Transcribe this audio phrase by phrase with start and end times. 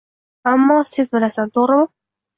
[0.51, 1.87] Ammo sen bilasan, to`g`rimi